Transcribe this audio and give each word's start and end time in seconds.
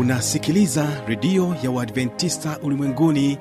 unasikiliza 0.00 0.86
redio 1.06 1.56
ya 1.62 1.70
uadventista 1.70 2.58
ulimwenguni 2.62 3.38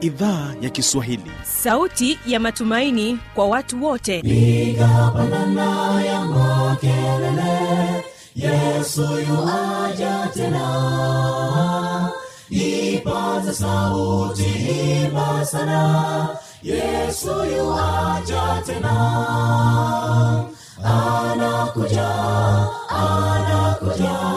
idhaa 0.00 0.54
ya 0.60 0.70
kiswahili. 0.70 1.30
Sauti 1.44 2.18
ya 2.26 2.40
matumaini 2.40 3.18
kwa 3.34 3.46
watu 3.46 3.84
wote. 3.84 4.22
Nigapandana 4.22 6.02
ya 6.04 6.24
makelele 6.24 8.04
yesu 8.36 9.02
yuaja 9.02 10.30
tena. 10.34 12.10
Ipata 12.50 13.54
sauti 13.54 14.42
himba 14.42 15.44
sana 15.46 16.28
yesu 16.62 17.28
yuaja 17.56 18.62
tena. 18.66 18.94
Anakuja 20.84 22.08
anakuja 22.88 24.36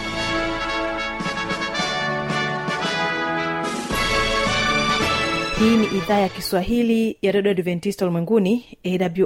hii 5.61 5.77
ni 5.77 5.85
idhaa 5.85 6.19
ya 6.19 6.29
kiswahili 6.29 7.17
ya 7.21 7.31
redio 7.31 7.51
adventista 7.51 8.05
ulimwenguni 8.05 8.77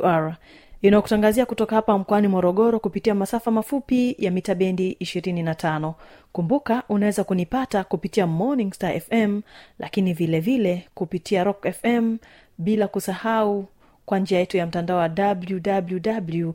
awr 0.04 0.36
inayokutangazia 0.82 1.46
kutoka 1.46 1.76
hapa 1.76 1.98
mkoani 1.98 2.28
morogoro 2.28 2.80
kupitia 2.80 3.16
masafa 3.16 3.52
mafupi 3.52 4.16
ya 4.20 4.32
mita 4.32 4.56
bendi 4.56 4.98
25 5.02 5.94
kumbuka 6.32 6.84
unaweza 6.90 7.24
kunipata 7.24 7.84
kupitia 7.84 8.28
morning 8.28 8.74
star 8.74 9.00
fm 9.00 9.42
lakini 9.80 10.14
vile 10.14 10.40
vile 10.40 10.88
kupitia 10.94 11.44
rock 11.44 11.68
fm 11.72 12.18
bila 12.58 12.88
kusahau 12.88 13.66
kwa 14.06 14.20
njia 14.20 14.40
yetu 14.40 14.58
ya 14.58 14.68
mtandao 14.68 14.98
wa 14.98 15.10
www 15.18 16.52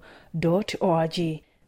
org. 0.80 1.18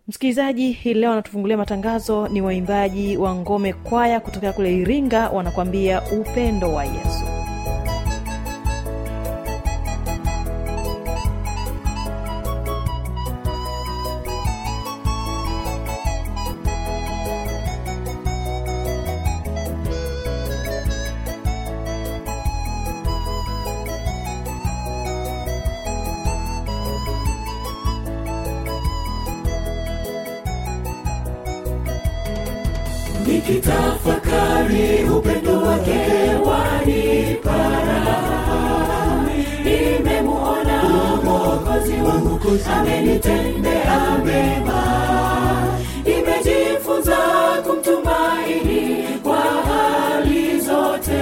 Msikilizaji 0.09 0.73
hii 0.73 0.95
leo 0.95 1.13
anatufungulia 1.13 1.57
matangazo 1.57 2.29
ni 2.29 2.43
waimbaji 2.43 3.17
wa 3.17 3.35
ngome 3.35 3.73
kwaya 3.73 4.21
kutokea 4.21 4.53
kule 4.53 4.77
iringa 4.77 5.29
wanakuambia 5.31 6.03
upendo 6.21 6.73
wa 6.75 6.85
yesu 6.85 7.42
nikitafakari 33.49 35.05
upendo 35.05 35.59
wake 35.63 36.01
wanipara 36.45 38.19
nimemuona 39.65 40.83
mwokozi 41.25 41.93
wangu 41.93 42.41
amenitendea 42.77 44.19
mema. 44.25 44.83
Nimejifunza 46.05 47.17
kumtumaini 47.67 49.05
kwa 49.23 49.37
hali 49.41 50.61
zote. 50.61 51.19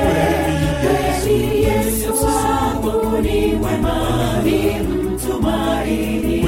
Kweli 0.83 1.63
yesu 1.63 2.15
wangu 2.27 3.19
ni 3.23 3.47
mwema 3.55 3.97
ni 4.45 4.81
mtumaini. 4.81 6.41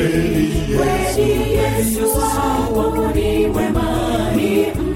Kweli 0.76 1.52
yesu. 1.52 2.02
Wangu 2.76 3.14
ni 3.14 3.46
mwema 3.46 3.82
ni 4.36 4.66
mtumaini 4.66 4.91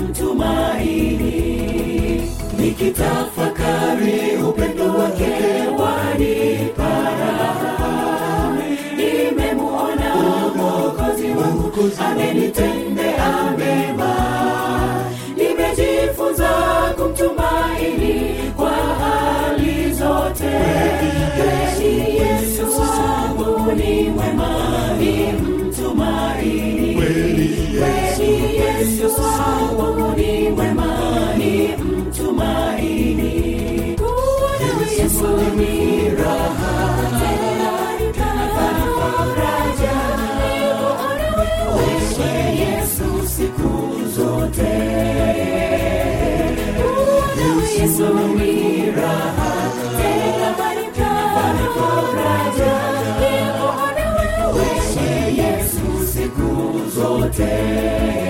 nikitafakari 2.67 4.37
upendo 4.49 4.85
wake 4.85 5.33
wanipara 5.79 7.33
nimemuona 8.97 10.15
mwokozi 10.57 11.27
wangu 11.27 11.91
amenitendea 12.11 13.55
mema 13.59 14.15
nimejifunza 15.37 16.49
kumtumaini 16.97 18.35
kwa 18.57 18.71
hali 18.71 19.93
zote. 19.93 20.51
Kweli 21.37 22.17
yesu 22.17 22.67
wangu 22.81 23.73
ni 23.73 24.11
mwema 24.11 24.76
zote 57.37 58.26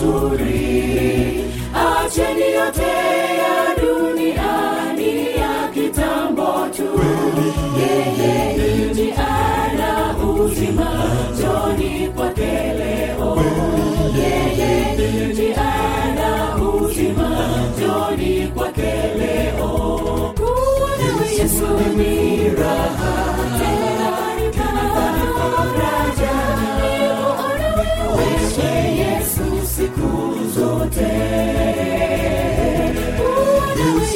ni 0.00 0.02
pazuri 0.02 1.44
acheni 1.74 2.52
yote 2.52 2.75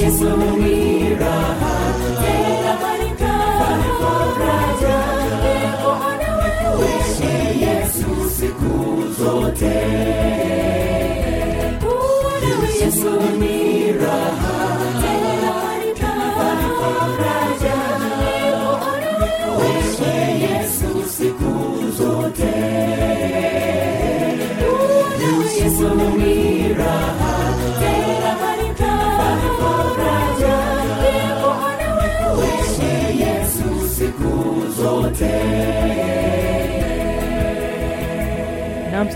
Yes, 0.01 1.00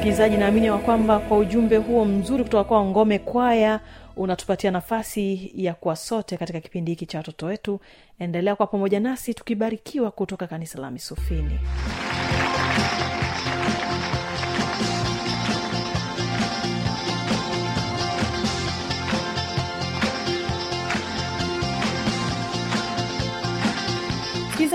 msikilizaji 0.05 0.37
naamini 0.37 0.67
ya 0.67 0.79
kwamba 0.79 1.19
kwa 1.19 1.39
ujumbe 1.39 1.77
huo 1.77 2.05
mzuri 2.05 2.45
kutoka 2.45 2.65
kwa 2.65 2.85
ngome 2.85 3.19
kwaya 3.19 3.81
unatupatia 4.17 4.71
nafasi 4.71 5.53
ya 5.55 5.75
kuwa 5.75 5.97
sote 5.97 6.37
katika 6.37 6.61
kipindi 6.61 6.93
hiki 6.93 7.07
cha 7.07 7.19
watoto 7.19 7.47
wetu. 7.47 7.81
Endelea 8.19 8.57
kwa 8.57 8.67
pamoja 8.67 9.01
nasi 9.01 9.35
tukibarikiwa 9.35 10.11
kutoka 10.11 10.47
kanisa 10.47 10.79
la 10.81 10.91
misufini 10.91 11.59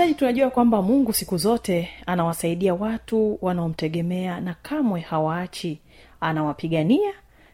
msikilizaji 0.00 0.18
tunajua 0.18 0.50
kwamba 0.50 0.82
mungu 0.82 1.12
siku 1.12 1.36
zote 1.36 1.88
anawasaidia 2.06 2.74
watu 2.74 3.38
wanaomtegemea 3.42 4.40
na 4.40 4.54
kamwe 4.54 5.00
hawaachi. 5.00 5.80
Anawapigania 6.20 7.12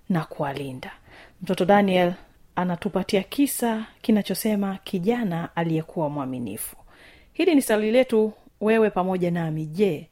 na 0.08 0.24
kuwalinda. 0.24 0.90
Mtoto 1.42 1.64
daniel 1.64 2.12
anatupatia 2.56 3.22
kisa 3.22 3.86
kinachosema 4.02 4.78
kijana 4.84 5.56
aliyekuwa 5.56 6.08
mwaminifu. 6.10 6.76
Hili 7.32 7.54
ni 7.54 7.62
swali 7.62 7.90
letu 7.90 8.32
wewe 8.60 8.90
pamoja 8.90 9.30
nami. 9.30 9.66
Je 9.66 10.08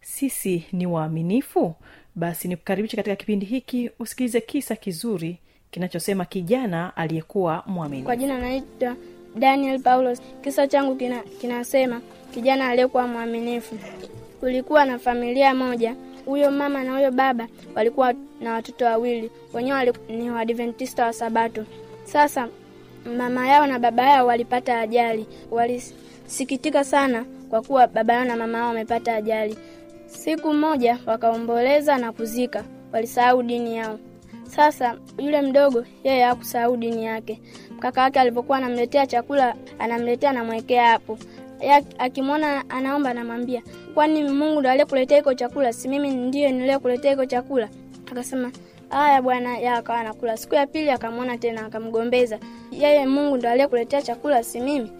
sisi 0.00 0.66
ni 0.72 0.86
waaminifu? 0.86 1.74
Basi 2.14 2.48
nikukaribisha 2.48 2.96
katika 2.96 3.16
kipindi 3.16 3.46
hiki 3.46 3.90
usikilize 3.98 4.40
kisa 4.40 4.76
kizuri 4.76 5.38
kinachosema 5.70 6.24
kijana 6.24 6.96
aliyekuwa 6.96 7.62
mwaminifu. 7.66 8.06
Kwa 8.06 8.16
jina 8.16 8.38
naitwa 8.38 8.96
Daniel 9.34 9.80
Paulos. 9.80 10.20
Kisa 10.42 10.66
changu 10.68 10.96
kina, 10.96 11.20
kinasema 11.40 12.00
kijana 12.34 12.68
aliyekuwa 12.68 13.06
mwaminifu. 13.06 13.74
Kulikuwa 14.40 14.84
na 14.84 14.98
familia 14.98 15.54
moja, 15.54 15.96
huyo 16.26 16.50
mama 16.50 16.84
na 16.84 16.92
huyo 16.92 17.10
baba 17.10 17.48
walikuwa 17.74 18.14
na 18.40 18.52
watoto 18.52 18.84
wawili, 18.84 19.30
wenyewe 19.52 19.92
ni 20.08 20.30
Waadventista 20.30 21.04
wa 21.06 21.12
Sabato. 21.12 21.64
Sasa 22.04 22.48
mama 23.16 23.48
yao 23.48 23.66
na 23.66 23.78
baba 23.78 24.02
yao 24.10 24.26
walipata 24.26 24.80
ajali, 24.80 25.26
walisikitika 25.50 26.84
sana 26.84 27.24
kwa 27.50 27.62
kuwa 27.62 27.86
baba 27.86 28.14
yao 28.14 28.24
na 28.24 28.36
mama 28.36 28.58
yao 28.58 28.68
wamepata 28.68 29.14
ajali. 29.16 29.56
Siku 30.06 30.52
moja 30.54 30.98
wakaomboleza 31.06 31.98
na 31.98 32.12
kuzika, 32.12 32.64
walisahau 32.92 33.42
dini 33.42 33.76
yao. 33.76 33.98
Sasa 34.46 34.96
yule 35.18 35.42
mdogo 35.42 35.84
yeye 36.04 36.22
hakusahau 36.24 36.76
dini 36.76 37.04
yake. 37.04 37.40
Kaka 37.80 38.00
yake 38.00 38.20
alivyokuwa 38.20 38.58
anamletea 38.58 39.06
chakula, 39.06 39.54
anamletea 39.78 40.30
anamwekea 40.30 40.86
hapo. 40.88 41.18
Akimwona 41.98 42.70
anaomba, 42.70 43.10
anamwambia 43.10 43.62
kwani 43.94 44.24
Mungu 44.24 44.60
ndo 44.60 44.70
aliyekuletea 44.70 45.18
iko 45.18 45.34
chakula, 45.34 45.72
si 45.72 45.88
mimi 45.88 46.10
ndiye 46.10 46.52
niliyekuletea 46.52 47.12
iko 47.12 47.26
chakula? 47.26 47.68
Akasema 48.12 48.52
haya 48.90 49.22
bwana, 49.22 49.58
ya 49.58 49.74
akawa 49.74 49.98
anakula. 50.00 50.36
Siku 50.36 50.54
ya 50.54 50.66
pili 50.66 50.90
akamwona 50.90 51.38
tena, 51.38 51.66
akamgombeza 51.66 52.38
yeye, 52.72 53.06
Mungu 53.06 53.36
ndo 53.36 53.48
aliyekuletea 53.48 54.02
chakula, 54.02 54.42
si 54.44 54.60
mimi 54.60 54.90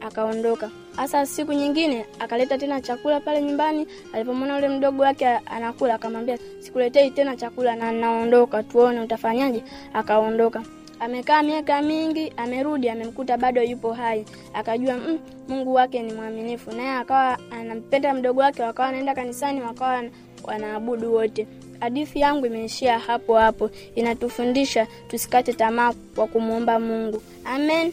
akaondoka. 0.00 0.70
Hasa 0.96 1.26
siku 1.26 1.52
nyingine 1.52 2.06
akaleta 2.18 2.58
tena 2.58 2.80
chakula 2.80 3.20
pale 3.20 3.42
nyumbani. 3.42 3.86
Alipomwona 4.12 4.54
yule 4.54 4.68
mdogo 4.68 5.02
wake 5.02 5.26
anakula, 5.28 5.94
akamwambia 5.94 6.38
sikuletei 6.60 7.10
tena 7.10 7.36
chakula 7.36 7.76
na 7.76 7.92
naondoka, 7.92 8.62
tuone 8.62 9.00
utafanyaje. 9.00 9.62
Akaondoka. 9.94 10.62
Amekaa 11.00 11.42
miaka 11.42 11.82
mingi, 11.82 12.32
amerudi, 12.36 12.88
amemkuta 12.88 13.36
bado 13.36 13.62
yupo 13.62 13.92
hai. 13.92 14.24
Akajua 14.54 14.94
mm, 14.94 15.18
Mungu 15.48 15.74
wake 15.74 16.02
ni 16.02 16.12
mwaminifu, 16.12 16.70
naye 16.72 16.90
akawa 16.90 17.38
anampenda 17.50 18.14
mdogo 18.14 18.40
wake, 18.40 18.62
wakawa 18.62 18.86
wanaenda 18.86 19.14
kanisani, 19.14 19.60
wakawa 19.60 20.04
wanaabudu 20.44 21.14
wote. 21.14 21.46
Hadithi 21.80 22.20
yangu 22.20 22.46
imeishia 22.46 22.98
hapo 22.98 23.36
hapo, 23.38 23.70
inatufundisha 23.94 24.86
tusikate 25.08 25.52
tamaa 25.52 25.92
kwa 26.14 26.26
kumwomba 26.26 26.80
Mungu. 26.80 27.22
Amen. 27.44 27.92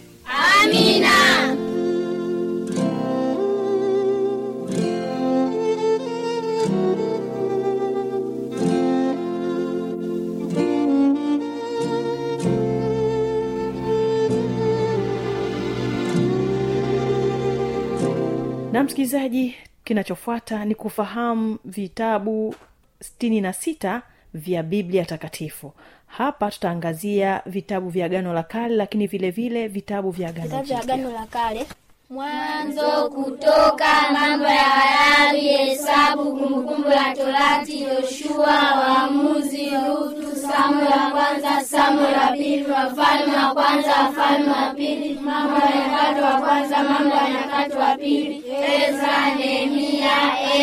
Na 18.75 18.83
msikilizaji 18.83 19.55
kinachofuata 19.83 20.65
ni 20.65 20.75
kufahamu 20.75 21.57
vitabu 21.65 22.55
sitini 23.01 23.41
na 23.41 23.53
sita 23.53 24.01
vya 24.33 24.63
biblia 24.63 25.05
takatifu 25.05 25.73
hapa 26.07 26.51
tutaangazia 26.51 27.41
vitabu 27.45 27.89
vya 27.89 28.05
agano 28.05 28.33
la 28.33 28.43
kale 28.43 28.75
lakini 28.75 29.07
vile 29.07 29.31
vile 29.31 29.67
vitabu 29.67 30.11
vya 30.11 30.29
agano 30.29 30.45
Vitabu 30.45 30.65
vya 30.67 30.81
Agano 30.81 31.11
la 31.11 31.25
Kale. 31.25 31.65
Mwanzo, 32.09 33.09
Kutoka, 33.09 33.85
Mambo 34.13 34.45
ya 34.45 34.63
Walawi, 34.77 35.39
Hesabu, 35.41 36.23
Kumbukumbu 36.37 36.89
la 36.89 37.15
Torati, 37.15 37.81
Yoshua, 37.83 38.57
Waamuzi, 38.79 39.69
Rutu, 39.69 40.35
Samueli 40.35 40.87
wa 40.91 41.11
kwanza, 41.11 41.61
Samueli 41.65 42.13
wa 42.19 42.27
pili, 42.31 42.65
Wafalme 42.71 43.35
wa 43.37 43.53
kwanza, 43.53 43.91
Wafalme 43.91 44.49
wa 44.49 44.73
pili, 44.75 45.19
Mambo 45.21 45.55
ya 45.55 45.75
Nyakati 45.75 46.21
wa 46.21 46.41
kwanza, 46.41 46.83
Mambo 46.83 47.15
ya 47.15 47.29
Nyakati 47.29 47.77
wa 47.77 47.95
pili, 47.97 48.43
Ezra, 48.77 49.35
Nehemia, 49.37 50.11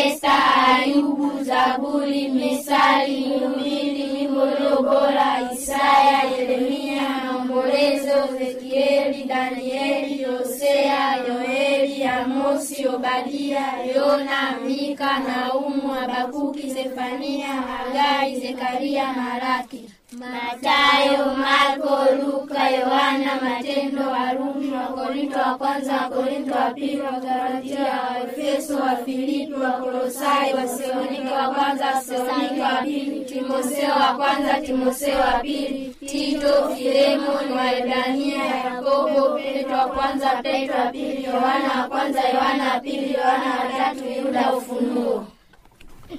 Esta, 0.05 0.33
Ayubu, 0.67 1.43
Zaburi, 1.43 2.27
Misali, 2.27 3.25
Mhubiri, 3.27 4.03
Nyimbo 4.13 4.41
iliyo 4.51 4.81
bora, 4.81 5.49
Isaya, 5.53 6.23
Yeremia, 6.37 7.32
Maombolezo, 7.53 8.35
Ezekieli, 8.35 9.27
Danieli, 9.27 10.23
Hosea, 10.23 11.17
Yoeli, 11.17 12.03
Amosi, 12.03 12.87
Obadia, 12.87 13.85
Yona, 13.95 14.59
Mika, 14.65 15.19
Naumu, 15.19 15.93
Habakuki, 15.93 16.71
Sefania, 16.73 17.53
Hagai, 17.61 18.39
Zekaria, 18.39 19.13
Malaki. 19.13 19.85
Matayo, 20.19 21.35
Marko, 21.37 22.05
Luka, 22.21 22.69
Yohana, 22.69 23.41
Matendo, 23.41 24.09
Warumi, 24.11 24.69
Wakorinto 24.71 25.39
wa 25.39 25.57
kwanza, 25.57 25.93
Wakorinto 25.93 26.53
wa 26.53 26.69
pili, 26.71 27.01
Wagalatia, 27.01 27.99
Waefeso, 28.13 28.75
Wafilipi, 28.77 29.53
Wakolosai, 29.53 30.53
Wathesalonike 30.53 31.33
wa 31.33 31.49
kwanza, 31.53 31.85
Wathesalonike 31.85 32.61
wa 32.61 32.81
pili, 32.83 33.25
Timotheo 33.25 33.89
wa 33.89 34.13
kwanza, 34.17 34.53
Timotheo 34.61 35.19
wa 35.19 35.39
pili, 35.39 35.95
Tito, 36.05 36.69
Filemoni, 36.75 37.53
Waebrania, 37.57 38.45
Yakobo, 38.45 39.35
Petro 39.37 39.77
wa 39.77 39.87
kwanza, 39.87 40.29
Petro 40.43 40.75
wa 40.79 40.85
pili, 40.91 41.23
Yohana 41.23 41.81
wa 41.81 41.87
kwanza, 41.87 42.21
Yohana 42.29 42.73
wa 42.73 42.79
pili, 42.79 43.13
Yohana 43.13 43.49
wa 43.59 43.77
tatu, 43.77 44.03
Yuda, 44.25 44.53
Ufunuo. 44.53 45.27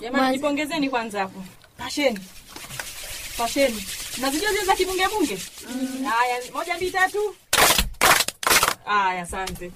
jamani 0.01 0.37
jipongezeni 0.37 0.89
kwanza 0.91 1.21
hapo 1.21 1.43
pasheni 1.79 2.19
pasheni 3.37 3.85
nazijua 4.21 4.51
zile 4.53 4.65
za 4.65 4.75
kibungebunge 4.75 5.39
haya 6.11 6.37
moja 6.55 6.75
mbili 6.77 6.91
tatu. 6.91 7.19
Haya 8.85 9.23
asante. 9.23 9.71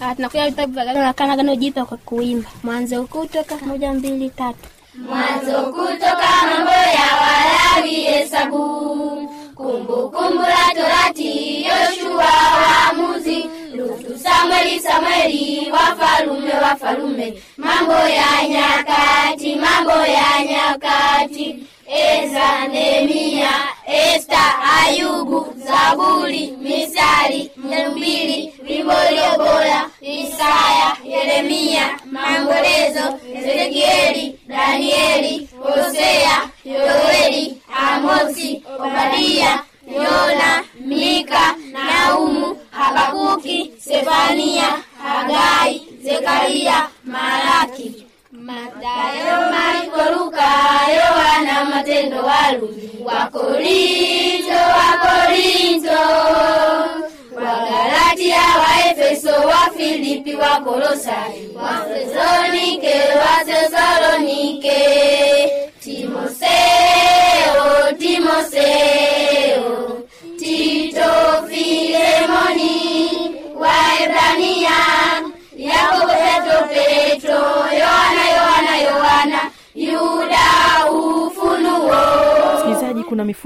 Ah, 0.00 0.14
tunakuja 0.14 0.44
vitabu 0.50 0.72
vya 0.72 0.82
Agano 0.82 1.02
la 1.02 1.12
Kale 1.12 1.32
Agano 1.32 1.56
Jipya 1.56 1.84
kwa 1.84 1.96
kuimba. 1.96 2.50
Mwanzo 2.62 3.04
Kutoka 3.04 3.56
moja 3.56 3.92
mbili 3.92 4.30
tatu. 4.30 4.58
Mwanzo 4.94 5.62
kutoka 5.62 6.28
mambo 6.50 6.70
ya 6.70 7.08
Walawi, 7.20 7.94
Hesabu, 7.94 9.28
Kumbukumbu 9.54 10.42
la 10.42 10.74
Torati, 10.74 11.62
Yoshua, 11.64 12.24
Waamuzi, 12.62 13.44
Ruthu, 13.76 14.18
Samweli, 14.18 14.80
Samweli, 14.80 15.70
Wafalume, 15.70 16.52
Wafalume, 16.62 17.42
Mambo 17.56 17.92
ya 17.92 18.48
Nyakati, 18.48 19.56
Mambo 19.56 19.90
ya 20.06 20.44
Nyakati, 20.44 21.66
Ezra, 21.92 22.68
Nehemia, 22.68 23.50
Esta, 23.84 24.38
Ayubu, 24.78 25.52
Zaburi, 25.56 26.54
Misali, 26.62 27.50
Mhubiri, 27.56 28.54
Wimbo 28.62 28.92
ulio 29.08 29.30
bora, 29.38 29.90
Isaya, 30.00 30.96
Yeremia, 31.04 31.98
Maombolezo, 32.12 33.18
Ezekieli, 33.34 34.38
Danieli, 34.46 35.48
Hosea, 35.58 36.50
Yoeli, 36.64 37.60
Amosi, 37.74 38.62
Obadia, 38.78 39.64
Yona, 39.88 40.62
Mika, 40.78 41.56
Naumu, 41.72 42.56
Habakuki, 42.70 43.72
Sefania, 43.78 44.78
Hagai, 45.02 45.82
Zekaria, 46.04 46.88
Malaki. 47.04 48.09
Mathayo, 48.50 49.36
Marko, 49.54 50.02
Luka, 50.14 50.50
Yohana, 50.98 51.56
Matendo, 51.70 52.18
Warumi, 52.28 52.98
Wakorinto, 53.06 54.60
Wakorinto, 54.76 56.02
Wagalatia, 57.36 58.42
Waefeso, 58.62 59.34
Wafilipi, 59.50 60.32
Wakolosai, 60.34 61.38
Wathesalonike, 61.54 62.96
Wathesalonike, 63.22 64.78
Timotheo, 65.80 67.56
Timotheo, 67.98 68.08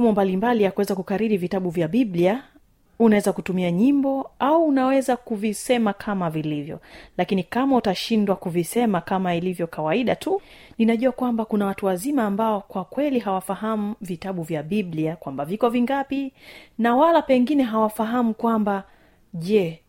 mifumo 0.04 0.12
mbalimbali 0.12 0.64
ya 0.64 0.70
kuweza 0.70 0.94
kukariri 0.94 1.36
vitabu 1.36 1.70
vya 1.70 1.88
biblia 1.88 2.42
unaweza 2.98 3.32
kutumia 3.32 3.70
nyimbo 3.70 4.30
au 4.38 4.64
unaweza 4.66 5.16
kuvisema 5.16 5.92
kama 5.92 6.30
vilivyo. 6.30 6.80
Lakini 7.18 7.42
kama 7.42 7.76
utashindwa 7.76 8.36
kuvisema 8.36 9.00
kama 9.00 9.34
ilivyo 9.34 9.66
kawaida 9.66 10.16
tu 10.16 10.42
ninajua 10.78 11.12
kwamba 11.12 11.44
kuna 11.44 11.66
watu 11.66 11.86
wazima 11.86 12.24
ambao 12.24 12.60
kwa 12.60 12.84
kweli 12.84 13.18
hawafahamu 13.18 13.94
vitabu 14.00 14.42
vya 14.42 14.62
biblia 14.62 15.16
kwamba 15.16 15.44
viko 15.44 15.68
vingapi 15.68 16.32
na 16.78 16.96
wala 16.96 17.22
pengine 17.22 17.62
hawafahamu 17.62 18.34
kwamba 18.34 18.84
je 19.34 19.80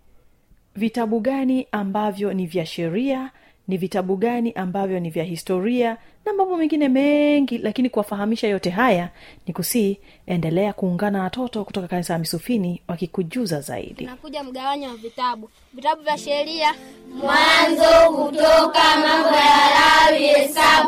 vitabu 0.75 1.19
gani 1.19 1.67
ambavyo 1.71 2.33
ni 2.33 2.45
vya 2.45 2.65
sheria 2.65 3.31
ni 3.67 3.77
vitabu 3.77 4.15
gani 4.15 4.51
ambavyo 4.51 4.99
ni 4.99 5.09
vya 5.09 5.23
historia 5.23 5.97
na 6.25 6.33
mambo 6.33 6.57
mengine 6.57 6.89
mengi 6.89 7.57
lakini 7.57 7.89
kuwafahamisha 7.89 8.47
yote 8.47 8.69
haya 8.69 9.09
ni 9.47 9.53
kusii 9.53 9.97
endelea 10.27 10.73
kuungana 10.73 11.17
na 11.17 11.23
watoto 11.23 11.63
kutoka 11.65 11.87
kanisa 11.87 12.13
ya 12.13 12.19
misufini 12.19 12.81
wakikujuza 12.87 13.61
zaidi. 13.61 14.05
Nakuja 14.05 14.43
mgawanyo 14.43 14.89
wa 14.89 14.95
vitabu. 14.95 15.49
Vitabu 15.73 16.01
vya 16.01 16.17
sheria. 16.17 16.73
Mwanzo, 17.13 18.11
Kutoka, 18.15 18.81
Mambo 19.07 19.35
ya 19.37 19.44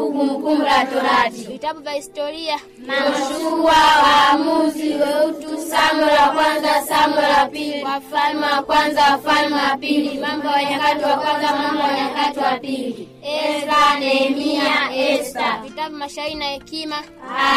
Hesabu, 0.08 0.20
Kumbukumbu 0.20 0.64
la 0.64 0.86
Torati, 0.86 1.42
vitabu 1.52 1.80
vya 1.82 1.92
historia. 1.92 2.60
Yoshua, 2.88 3.74
Waamuzi, 4.04 4.90
Weutu, 4.94 5.58
Samueli 5.58 6.16
wa 6.18 6.30
kwanza, 6.30 6.82
Samueli 6.88 7.34
wa 7.40 7.46
pili, 7.46 7.84
Wafalme 7.84 8.46
wa 8.46 8.64
kwanza, 8.64 9.02
Wafalme 9.12 9.56
wa 9.56 9.78
pili, 9.78 10.20
Mambo 10.20 10.48
ya 10.48 10.70
Nyakati 10.70 11.04
wa 11.04 11.18
kwanza, 11.18 11.56
Mambo 11.56 11.84
ya 11.84 11.94
Nyakati 12.04 12.40
wa 12.40 12.52
pili, 12.60 13.10
Ezra, 13.28 14.00
Nehemia, 14.00 14.96
Esta, 14.96 15.60
vitabu 15.64 15.96
mashairi 15.96 16.36
na 16.36 16.46
hekima. 16.46 16.96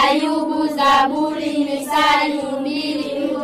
Ayubu, 0.03 0.67
Zaburi, 0.69 1.59
Misali, 1.65 2.33
Mhubiri, 2.43 3.05
Wimbo 3.15 3.41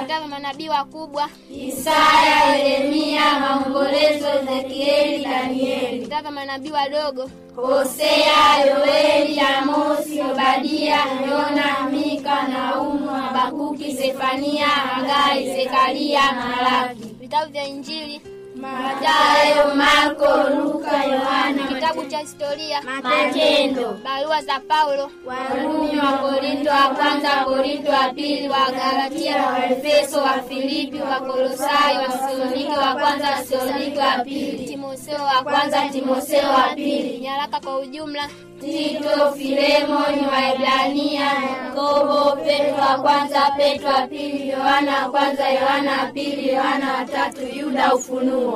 vitabu 0.00 0.28
manabii 0.28 0.68
wakubwa. 0.68 1.28
Isaya, 1.68 2.56
Yeremia, 2.56 3.40
Maombolezo, 3.40 4.26
Ezekieli, 4.28 5.24
Danieli, 5.24 5.98
vitabu 5.98 6.30
manabii 6.30 6.70
wadogo. 6.70 7.30
Hosea, 7.56 8.64
Yoeli, 8.66 9.40
Amosi, 9.40 10.20
Obadia, 10.20 10.98
Yona, 11.30 11.90
Mika, 11.92 12.48
Naumu, 12.48 13.08
Habakuki, 13.08 13.94
Sefania, 13.96 14.66
Hagai, 14.66 15.44
Zekaria, 15.56 16.20
Malaki, 16.32 17.04
vitabu 17.20 17.52
vya 17.52 17.64
injili 17.66 18.20
Matayo, 18.64 19.74
Marko, 19.76 20.30
Luka, 20.56 20.96
Yohana, 21.04 21.62
kitabu 21.68 22.04
cha 22.10 22.18
historia. 22.18 22.80
Matendo, 23.02 23.92
barua 24.04 24.42
za 24.42 24.60
paulo. 24.60 25.10
Warumi, 25.26 25.98
wa 25.98 26.12
Korinto 26.18 26.70
wa 26.70 26.88
kwanza, 26.96 27.30
Korinto 27.44 27.90
wa 27.92 28.08
pili, 28.14 28.48
wa 28.48 28.70
Galatia, 28.72 29.36
wa 29.46 29.66
Efeso, 29.70 30.18
wa 30.22 30.42
Filipi, 30.48 30.98
wa 30.98 31.20
Kolosai, 31.20 31.96
wa 31.96 32.04
Thesalonike 32.08 32.78
wa 32.78 32.94
kwanza, 32.94 33.26
Thesalonike 33.48 33.98
wa 34.00 34.24
pili, 34.24 34.64
timotheo 34.66 35.22
wa 35.24 35.42
kwanza 35.42 35.88
Timotheo 35.92 36.48
wa 36.50 36.74
pili, 36.74 37.18
nyaraka 37.20 37.60
kwa 37.60 37.78
ujumla. 37.78 38.28
Tito, 38.60 39.32
Filemoni, 39.36 40.26
Waebrania, 40.32 41.24
Yakobo, 41.24 42.36
Petro 42.44 42.82
wa 42.82 42.98
kwanza, 43.02 43.40
Petro 43.56 43.88
wa 43.90 44.06
pili, 44.06 44.48
Yohana 44.48 45.02
wa 45.02 45.10
kwanza, 45.10 45.48
Yohana 45.50 45.90
wa 46.02 46.06
pili, 46.06 46.48
Yohana 46.48 46.92
wa 46.94 47.04
tatu, 47.04 47.40
Yuda, 47.58 47.94
Ufunuo. 47.94 48.53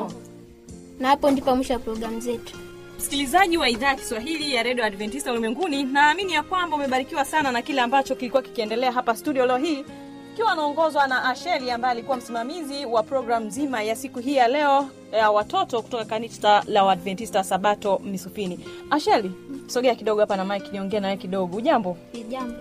Na 1.00 1.08
hapo 1.08 1.30
ndipo 1.30 1.56
mwisho 1.56 1.72
wa 1.72 1.78
programu 1.78 2.20
zetu. 2.20 2.56
Msikilizaji 2.98 3.58
wa 3.58 3.68
idhaa 3.68 3.86
ya 3.88 3.94
kiswahili 3.94 4.54
ya 4.54 4.62
redio 4.62 4.84
adventista 4.84 5.32
ulimwenguni 5.32 5.82
naamini 5.84 6.32
ya 6.32 6.42
kwamba 6.42 6.76
umebarikiwa 6.76 7.24
sana 7.24 7.52
na 7.52 7.62
kile 7.62 7.80
ambacho 7.80 8.14
kilikuwa 8.14 8.42
kikiendelea 8.42 8.92
hapa 8.92 9.16
studio 9.16 9.46
leo 9.46 9.56
hii 9.56 9.84
ikiwa 10.32 10.52
anaongozwa 10.52 11.06
na 11.06 11.24
asheli 11.24 11.70
ambaye 11.70 11.92
alikuwa 11.92 12.16
msimamizi 12.16 12.86
wa 12.86 13.02
programu 13.02 13.46
nzima 13.46 13.82
ya 13.82 13.96
siku 13.96 14.18
hii 14.18 14.34
ya 14.34 14.48
leo 14.48 14.88
ya 15.12 15.30
watoto 15.30 15.82
kutoka 15.82 16.04
kanisa 16.04 16.62
la 16.66 16.84
uadventista 16.84 17.44
sabato 17.44 18.00
misufini. 18.04 18.60
Asheli 18.90 19.32
sogea 19.66 19.94
kidogo 19.94 20.20
hapa 20.20 20.36
na 20.36 20.44
mike 20.44 20.68
niongee 20.72 21.00
nawe 21.00 21.16
kidogo. 21.16 21.56
Ujambo? 21.56 21.96
Jambo 22.28 22.54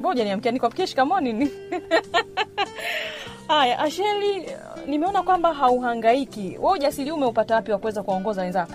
Mboja 0.00 0.24
niamkia 0.24 0.52
nikuamkie 0.52 0.86
shikamoni 0.86 1.32
ni 1.32 1.50
haya 3.48 3.78
asheli 3.78 4.46
nimeona 4.86 5.22
kwamba 5.22 5.54
hauhangaiki. 5.54 6.56
We 6.60 6.72
ujasiri 6.72 7.10
umeupata 7.10 7.54
wapi 7.54 7.70
wa 7.72 7.78
kuweza 7.78 8.02
kuwaongoza 8.02 8.42
wenzako? 8.42 8.72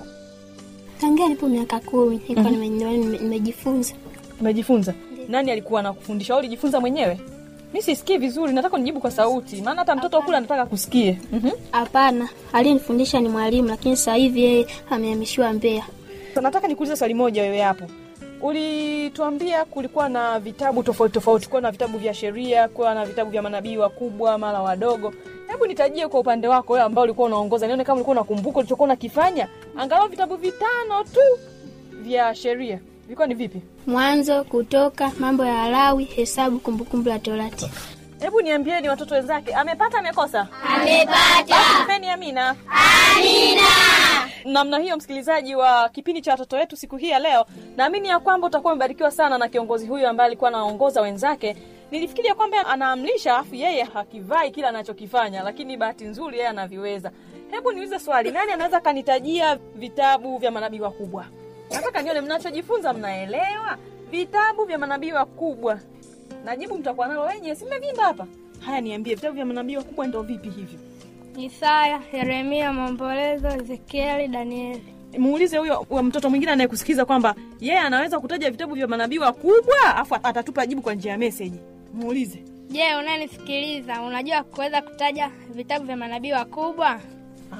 Tangia 1.02 1.28
nipo 1.28 1.48
miaka 1.50 1.80
kumi 1.80 2.22
nilikuwa 2.30 2.52
nime- 2.52 3.18
nimejifunza. 3.18 3.94
Umejifunza? 4.42 4.94
Nani 5.30 5.52
alikuwa 5.52 5.80
anakufundisha? 5.80 6.36
Ulijifunza 6.38 6.80
mwenyewe? 6.80 7.20
Mi 7.74 7.82
sisikii 7.82 8.18
vizuri 8.18 8.54
nataka 8.54 8.78
nijibu 8.78 9.00
kwa 9.00 9.12
sauti. 9.12 9.62
Maana 9.62 9.80
hata 9.80 9.96
mtoto 9.96 10.22
kule 10.22 10.38
anataka 10.38 10.66
kusikie. 10.66 11.20
Mm-hmm. 11.32 11.52
hapana 11.72 12.30
aliyenifundisha 12.54 13.20
ni 13.20 13.30
mwalimu 13.30 13.68
lakini 13.70 13.98
sasa 13.98 14.16
hivi 14.16 14.44
yeye 14.44 14.68
amehamishiwa 14.90 15.54
mbea 15.54 15.84
nataka 16.42 16.68
nikuulize 16.68 16.96
swali 16.96 17.14
moja 17.14 17.42
wewe 17.42 17.62
hapo 17.62 17.86
ulituambia 18.42 19.66
kulikuwa 19.66 20.10
na 20.10 20.40
vitabu 20.40 20.84
tofauti 20.84 21.14
tofauti 21.14 21.50
kuwa 21.50 21.62
na 21.62 21.72
vitabu 21.72 21.98
vya 21.98 22.14
sheria 22.14 22.68
kuwa 22.68 22.94
na 22.94 23.06
vitabu 23.06 23.32
vya 23.32 23.42
manabii 23.42 23.78
wakubwa 23.78 24.38
mara 24.38 24.62
wadogo. 24.62 25.14
Hebu 25.48 25.66
nitajie 25.66 26.08
kwa 26.08 26.20
upande 26.20 26.48
wako 26.48 26.74
wewe 26.74 26.86
ambao 26.86 27.04
ulikuwa 27.04 27.28
unaongoza 27.28 27.68
nione 27.68 27.84
kama 27.84 27.96
ulikuwa 27.96 28.16
unakumbuka 28.16 28.60
ulichokuwa 28.60 28.86
unakifanya. 28.86 29.48
Angalau 29.78 30.08
vitabu 30.08 30.36
vitano 30.36 31.04
tu 31.04 31.20
vya 32.04 32.36
sheria. 32.36 32.80
Vilikuwa 33.04 33.28
ni 33.28 33.34
vipi? 33.34 33.62
Mwanzo 33.88 34.44
kutoka 34.44 35.12
mambo 35.20 35.46
ya 35.46 35.70
lawi 35.70 36.04
hesabu 36.04 36.60
kumbukumbu 36.60 37.10
la 37.10 37.20
torati 37.20 37.72
hebu 38.22 38.42
niambieni 38.42 38.90
watoto 38.90 39.16
wenzake. 39.16 39.54
Amepata 39.54 39.98
amekosa? 40.00 40.48
Amepata. 40.76 41.56
Basi 41.88 42.06
Amina. 42.10 42.56
amina. 43.18 43.62
Namna 44.46 44.80
hiyo 44.80 44.98
msikilizaji 44.98 45.56
wa 45.56 45.90
kipindi 45.90 46.22
cha 46.22 46.32
watoto 46.32 46.56
wetu 46.56 46.76
siku 46.78 46.98
hii 46.98 47.10
ya 47.10 47.20
leo 47.20 47.46
naamini 47.78 48.08
ya 48.08 48.20
kwamba 48.20 48.48
utakuwa 48.48 48.74
umebarikiwa 48.74 49.12
sana 49.12 49.38
na 49.38 49.48
kiongozi 49.48 49.88
huyu 49.88 50.08
ambaye 50.08 50.28
alikuwa 50.28 50.48
anaongoza 50.48 51.02
wenzake. 51.02 51.56
Nilifikiria 51.92 52.36
kwamba 52.36 52.66
anaamlisha 52.66 53.38
afu 53.38 53.56
yeye 53.56 53.84
hakivai 53.84 54.52
kila 54.52 54.70
anachokifanya 54.70 55.44
lakini 55.44 55.78
bahati 55.78 56.04
nzuri 56.06 56.38
yeye 56.38 56.50
anaviweza. 56.50 57.12
Hebu 57.52 57.72
niulize 57.72 58.00
swali 58.00 58.32
nani 58.32 58.52
anaweza 58.52 58.80
kanitajia 58.82 59.56
vitabu 59.76 60.38
vya 60.38 60.52
manabii 60.52 60.80
wakubwa? 60.80 61.26
Nataka 61.72 62.02
nione 62.02 62.22
mnachojifunza 62.22 62.94
mnaelewa? 62.94 63.78
Vitabu 64.12 64.66
vya 64.66 64.78
manabii 64.78 65.12
wakubwa 65.12 65.80
najibu 66.46 66.78
mtakuwa 66.78 67.08
nalo 67.08 67.22
wenyewe 67.22 67.56
simevimba 67.56 68.04
hapa? 68.04 68.28
Haya 68.60 68.82
niambie 68.82 69.16
vitabu 69.16 69.36
vya 69.36 69.46
manabii 69.46 69.76
wakubwa 69.78 70.08
ndo 70.08 70.22
vipi 70.22 70.50
hivyo 70.50 70.80
isaya 71.38 72.02
yeremia 72.14 72.74
maombolezo 72.74 73.48
ezekieli 73.48 74.28
danieli. 74.28 74.84
Muulize 75.18 75.58
huyo 75.58 75.86
mtoto 76.04 76.30
mwingine 76.30 76.52
anayekusikiza 76.52 77.06
kwamba 77.06 77.36
yeye 77.60 77.80
anaweza 77.80 78.20
kutaja 78.20 78.52
vitabu 78.52 78.76
vya 78.76 78.88
manabii 78.88 79.18
wakubwa 79.18 79.96
afu 79.96 80.16
atatupa 80.16 80.66
jibu 80.66 80.82
kwa 80.82 80.94
njia 80.94 81.12
ya 81.12 81.18
meseji. 81.18 81.60
Muulize. 81.94 82.44
Je 82.70 82.96
unayenisikiliza 83.00 84.02
unajua 84.02 84.44
kuweza 84.44 84.82
kutaja 84.82 85.32
vitabu 85.54 85.86
vya 85.86 85.98
manabii 85.98 86.32
wakubwa 86.32 87.00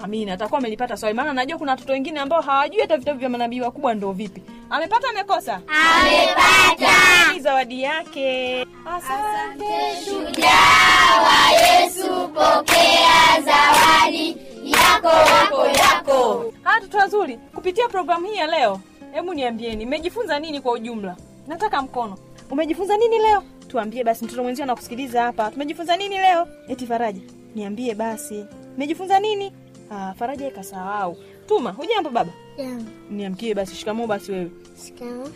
amina 0.04 0.34
atakuwa 0.34 0.58
amelipata 0.60 0.98
swali. 0.98 1.16
Maana 1.16 1.34
najua 1.34 1.58
kuna 1.58 1.72
watoto 1.72 1.94
wengine 1.94 2.20
ambao 2.20 2.42
hawajui 2.42 2.82
hata 2.82 2.98
vitabu 2.98 3.20
vya 3.20 3.30
manabii 3.30 3.62
wakubwa 3.62 3.94
ndo 3.94 4.12
vipi. 4.12 4.42
Amepata 4.70 5.10
amekosa? 5.10 5.62
Amepata. 5.68 7.40
Zawadi 7.40 7.82
yake. 7.84 8.62
Asante. 8.86 10.06
Shujaa 10.06 11.22
wa 11.24 11.60
yesu 11.62 12.28
pokea 12.28 13.42
zawadi 13.46 14.38
yako 14.64 15.08
yako 15.08 15.66
yako. 15.68 16.54
Haya 16.64 16.76
watoto 16.76 16.98
wazuri 16.98 17.38
kupitia 17.56 17.88
programu 17.88 18.28
hii 18.28 18.36
ya 18.38 18.48
leo 18.48 18.80
hebu 19.14 19.34
niambieni 19.34 19.86
mmejifunza 19.86 20.40
nini 20.40 20.62
kwa 20.62 20.72
ujumla? 20.72 21.16
Nataka 21.48 21.82
mkono. 21.82 22.18
Umejifunza 22.52 22.98
nini 22.98 23.20
leo? 23.20 23.44
Tuambie 23.68 24.04
basi 24.04 24.26
mtoto 24.26 24.44
mwenzio 24.44 24.64
anakusikiliza 24.64 25.22
hapa. 25.24 25.52
Tumejifunza 25.52 25.98
nini 25.98 26.18
leo? 26.18 26.48
Eti 26.68 26.88
faraja 26.88 27.22
niambie 27.56 27.96
basi. 27.96 28.46
Mmejifunza 28.78 29.20
nini 29.20 29.52
ah, 29.92 30.14
faraja 30.14 30.48
ikasahau. 30.48 31.18
Tuma 31.48 31.72
hujambo 31.72 32.10
baba? 32.10 32.32
Niamkie 33.12 33.54
basi 33.56 33.76
shikamoo 33.76 34.08
basi 34.08 34.32
wewe. 34.32 34.52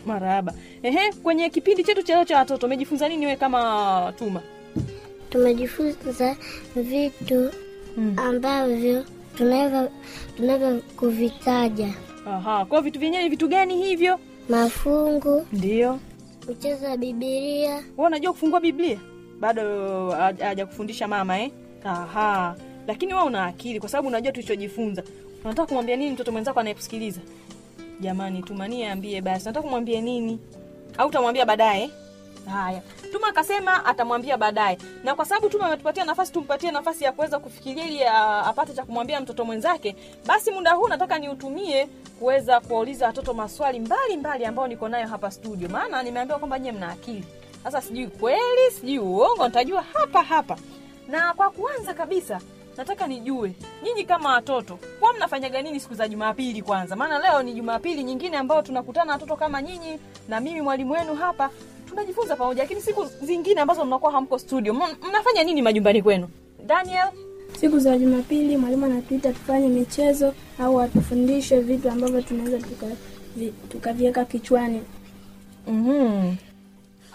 Marahaba. 0.05 0.53
Ehe 0.83 1.11
kwenye 1.23 1.49
kipindi 1.49 1.83
chetu 1.83 2.03
cha 2.03 2.15
leo 2.15 2.25
cha 2.25 2.37
watoto 2.37 2.65
umejifunza 2.67 3.09
nini 3.09 3.25
wewe 3.25 3.37
kama 3.37 4.13
tuma? 4.17 4.41
Tumejifunza 5.29 6.35
vitu 6.75 7.51
ambavyo 8.17 9.05
tunaweza 9.37 9.89
tunaweza 10.37 10.81
kuvitaja. 10.97 11.93
Aha 12.27 12.65
kwa 12.65 12.81
vitu 12.81 12.99
vyenyewe 12.99 13.23
ni 13.23 13.29
vitu 13.29 13.47
gani 13.47 13.83
hivyo? 13.83 14.19
Mafungu. 14.49 15.45
Ndio. 15.53 15.99
Kucheza 16.45 16.97
bibilia 16.97 17.73
wewe 17.75 18.07
unajua 18.07 18.31
kufungua 18.33 18.59
biblia? 18.59 18.99
Bado 19.39 19.61
haj- 20.09 20.43
hajakufundisha 20.43 21.07
mama 21.07 21.39
eh? 21.39 21.51
aha 21.83 22.55
lakini 22.87 23.13
wewe 23.13 23.25
una 23.25 23.45
akili 23.45 23.79
kwa 23.79 23.89
sababu 23.89 24.07
unajua 24.07 24.31
tulichojifunza. 24.31 25.03
Unataka 25.43 25.67
kumwambia 25.67 25.95
nini 25.95 26.11
mtoto 26.11 26.31
mwenzako 26.31 26.59
anayekusikiliza 26.59 27.21
jamani 27.99 28.43
tumanie 28.43 28.89
ambie 28.91 29.21
basi. 29.21 29.45
Nataka 29.45 29.63
kumwambia 29.63 30.01
nini? 30.01 30.39
Au 30.97 31.07
utamwambia 31.07 31.45
baadaye? 31.45 31.89
Haya. 32.51 32.81
Tuma 33.11 33.27
akasema 33.27 33.85
atamwambia 33.85 34.37
baadaye. 34.37 34.77
Na 35.03 35.15
kwa 35.15 35.25
sababu 35.25 35.49
tuma 35.49 35.65
ametupatia 35.67 36.03
nafasi 36.05 36.31
tumpatie 36.33 36.71
nafasi 36.71 37.03
ya 37.03 37.11
kuweza 37.11 37.39
kufikiria 37.39 37.85
ili 37.85 38.03
apate 38.03 38.73
cha 38.73 38.83
kumwambia 38.85 39.21
mtoto 39.21 39.45
mwenzake 39.45 39.95
basi 40.25 40.51
muda 40.51 40.71
huu 40.73 40.87
nataka 40.87 41.19
niutumie 41.19 41.87
kuweza 42.19 42.59
kuwauliza 42.59 43.05
watoto 43.07 43.33
maswali 43.33 43.79
mbalimbali 43.79 44.17
mbali 44.17 44.45
ambayo 44.45 44.67
niko 44.67 44.89
nayo 44.89 45.07
hapa 45.07 45.31
studio. 45.31 45.69
Maana 45.69 46.03
nimeambiwa 46.03 46.39
kwamba 46.39 46.59
nyie 46.59 46.71
mna 46.71 46.89
akili. 46.89 47.23
Sasa 47.63 47.81
sijui 47.81 48.07
kweli 48.07 48.71
sijui 48.79 48.99
uongo 48.99 49.45
nitajua 49.47 49.81
hapa 49.93 50.23
hapa. 50.23 50.57
Na 51.07 51.33
kwa 51.33 51.49
kuanza 51.49 51.93
kabisa 51.93 52.41
nataka 52.77 53.07
nijue 53.07 53.51
nyinyi 53.83 54.03
kama 54.03 54.29
watoto 54.33 54.79
kwa 54.99 55.13
mnafanyaga 55.13 55.61
nini 55.61 55.79
siku 55.79 55.93
za 55.95 56.07
jumapili 56.07 56.61
kwanza? 56.61 56.95
Maana 56.95 57.19
leo 57.19 57.43
ni 57.43 57.53
jumapili 57.53 58.03
nyingine 58.03 58.37
ambayo 58.37 58.61
tunakutana 58.61 59.13
watoto 59.13 59.35
kama 59.35 59.61
nyinyi 59.61 59.99
na 60.29 60.39
mimi 60.39 60.61
mwalimu 60.61 60.93
wenu 60.93 61.15
hapa. 61.15 61.49
Tunajifunza 61.89 62.35
pamoja 62.35 62.61
lakini 62.63 62.81
siku 62.81 63.05
zingine 63.21 63.61
ambazo 63.61 63.85
mnakuwa 63.85 64.11
hamko 64.11 64.39
studio 64.39 64.73
m- 64.73 65.09
mnafanya 65.09 65.43
nini 65.43 65.61
majumbani 65.61 66.01
kwenu? 66.03 66.27
Daniel? 66.65 67.07
Siku 67.59 67.79
za 67.79 67.97
Jumapili 67.97 68.57
mwalimu 68.57 68.85
anatuita 68.85 69.33
tufanye 69.33 69.67
michezo 69.67 70.33
au 70.59 70.81
atufundishe 70.81 71.59
vitu 71.59 71.89
ambavyo 71.89 72.21
tunaweza 72.21 72.57
tuka- 72.57 72.95
vi- 73.35 73.53
tukaviweka 73.69 74.25
kichwani. 74.25 74.81
mm-hmm. 75.67 76.35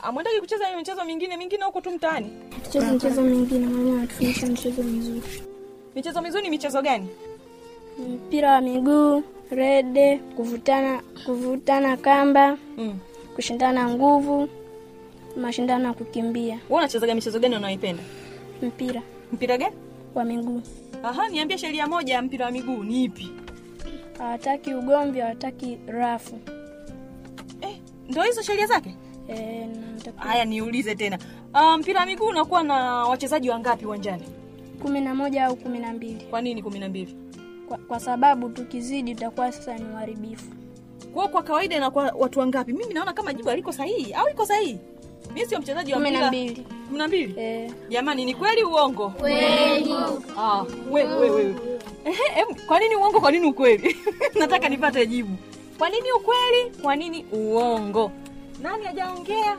amwendaki 0.02 0.40
kucheza 0.40 0.64
michezo 0.76 1.04
mingine 1.04 1.36
mingine 1.36 1.64
huko 1.64 1.80
tu 1.80 1.90
mtaani? 1.90 2.30
Tucheze 2.64 2.90
michezo 2.90 3.22
mingine, 3.22 3.66
mwalimu 3.66 3.98
anatufundisha 3.98 4.46
michezo 4.46 4.82
mizuri, 4.82 5.22
michezo 5.94 6.22
mizuri 6.22 6.42
ni 6.42 6.50
michezo 6.50 6.82
gani? 6.82 7.08
Mpira 7.98 8.52
wa 8.52 8.60
miguu, 8.60 9.22
rede, 9.50 10.18
kuvutana 10.36 11.02
kuvutana 11.26 11.96
kamba, 11.96 12.56
mm. 12.78 12.98
kushindana 13.34 13.88
nguvu, 13.88 14.48
mashindano 15.36 15.84
ya 15.88 15.92
kukimbia, 15.94 16.54
wewe 16.68 16.78
unachezaga 16.82 17.14
michezo 17.14 17.38
gani 17.38 17.56
unaoipenda 17.56 18.02
mpira. 18.62 19.02
Mpira 19.32 19.58
gani? 19.58 19.76
Wa 20.14 20.24
miguu. 20.24 20.62
aha 21.02 21.28
niambie 21.28 21.58
sheria 21.58 21.86
moja 21.86 22.14
ya 22.14 22.22
mpira 22.22 22.46
wa 22.46 22.52
miguu 22.52 22.84
ni 22.84 23.04
ipi? 23.04 23.30
Hawataki 24.18 24.74
ugomvi, 24.74 25.20
hawataki 25.20 25.78
rafu. 25.86 26.38
eh, 27.60 27.76
ndo 28.08 28.22
hizo 28.22 28.42
sheria 28.42 28.66
zake? 28.66 28.94
E, 29.28 29.66
na 30.16 30.22
haya 30.24 30.44
niulize 30.44 30.94
tena. 30.94 31.18
Uh, 31.54 31.74
mpira 31.76 32.00
wa 32.00 32.06
miguu 32.06 32.26
unakuwa 32.26 32.62
na 32.62 32.74
wachezaji 33.04 33.50
wangapi 33.50 33.86
uwanjani 33.86 34.22
kumi 34.82 35.00
na 35.00 35.14
moja 35.14 35.46
au 35.46 35.56
kumi 35.56 35.78
na 35.78 35.92
mbili. 35.92 36.24
Kwa 36.30 36.40
nini 36.42 36.62
kumi 36.62 36.78
na 36.78 36.88
mbili? 36.88 37.16
Kwa, 37.68 37.78
kwa 37.78 38.00
sababu 38.00 38.48
tukizidi 38.48 39.14
tutakuwa 39.14 39.52
sasa 39.52 39.78
ni 39.78 39.84
uharibifu. 39.84 40.50
Kwa 41.14 41.28
kwa 41.28 41.42
kawaida 41.42 41.76
inakuwa 41.76 42.12
watu 42.18 42.38
wangapi? 42.40 42.72
Mimi 42.72 42.94
naona 42.94 43.12
kama 43.12 43.32
jibu 43.34 43.50
aliko 43.50 43.72
sahihi. 43.72 44.12
Au 44.12 44.28
iko 44.28 44.46
sahihi? 44.46 44.78
Mimi 45.34 45.46
sio 45.46 45.58
mchezaji 45.60 45.92
wa 45.92 45.98
kumi 45.98 46.10
na 46.10 46.16
mpira 46.16 46.28
mbili. 46.28 46.66
Kumi 46.86 46.98
na 46.98 47.08
mbili? 47.08 47.34
E, 47.40 47.70
jamani 47.88 48.24
ni 48.24 48.34
kweli 48.34 48.64
uongo? 48.64 49.08
Kweli. 49.10 49.94
Ah, 50.38 50.64
we, 50.90 51.04
we, 51.04 51.30
we. 51.30 51.54
Ehe, 52.04 52.40
em, 52.40 52.54
kwa 52.66 52.80
nini 52.80 52.96
uongo 52.96 53.20
kwa 53.20 53.30
nini 53.30 53.46
ukweli? 53.46 53.96
Nataka 54.40 54.68
nipate 54.68 55.06
jibu. 55.06 55.36
Kwa 55.78 55.88
nini 55.90 56.12
ukweli 56.12 56.70
kwa 56.82 56.96
nini 56.96 57.24
uongo? 57.32 58.10
Nani 58.62 58.84
hajaongea? 58.84 59.58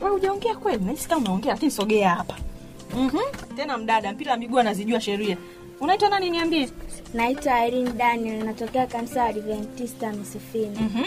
Wewe 0.00 0.12
hujaongea 0.12 0.54
kweli? 0.54 0.84
Nahisi 0.84 1.08
kama 1.08 1.20
unaongea 1.20 1.52
lakini 1.52 1.70
sogea 1.70 2.10
hapa 2.14 2.36
mm-hmm. 2.96 3.56
tena 3.56 3.78
mdada 3.78 4.12
mpira 4.12 4.32
wa 4.32 4.38
miguu 4.38 4.58
anazijua 4.58 5.00
sheria 5.00 5.36
unaitwa 5.80 6.08
nani 6.08 6.30
niambie 6.30 6.68
naitwa 7.14 7.66
Irene 7.66 7.90
Daniel, 7.92 8.44
natokea 8.44 8.86
kanisa 8.86 9.18
la 9.22 9.24
Adventista 9.28 10.12
Msifini. 10.12 10.76
mm-hmm. 10.80 11.04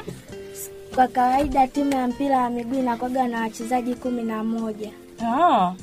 Kwa 0.96 1.08
kawaida 1.08 1.68
timu 1.68 1.92
ya 1.94 2.08
mpira 2.08 2.38
wa 2.38 2.50
miguu 2.50 2.80
inakuwaga 2.80 3.28
na 3.28 3.42
wachezaji 3.42 3.96
kumi 3.96 4.24
na 4.24 4.44
moja 4.44 4.90
ah, 5.26 5.74